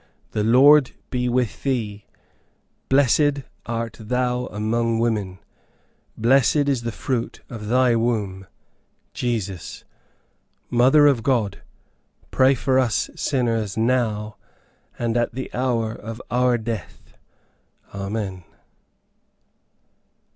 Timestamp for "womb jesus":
7.95-9.83